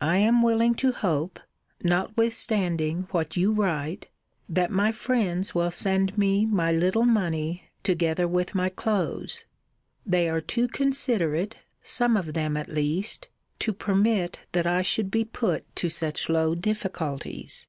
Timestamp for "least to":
12.74-13.72